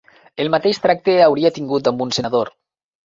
[0.45, 2.51] El mateix tracte hauria tingut amb un senador